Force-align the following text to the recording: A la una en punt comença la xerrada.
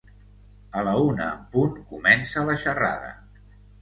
A 0.79 0.81
la 0.87 0.93
una 1.09 1.27
en 1.33 1.43
punt 1.57 1.77
comença 1.91 2.47
la 2.49 2.57
xerrada. 2.65 3.13